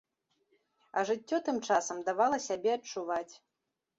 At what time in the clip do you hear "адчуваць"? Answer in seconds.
2.79-3.35